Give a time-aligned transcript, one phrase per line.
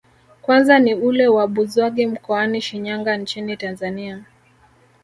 [0.41, 4.23] Kwanza ni ule wa Buzwagi mkoani Shinyanga nchini Tanzania